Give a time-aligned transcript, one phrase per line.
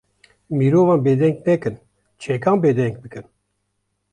[0.57, 1.75] Mirovan bêdeng nekin,
[2.21, 3.25] çekan bêdeng bikin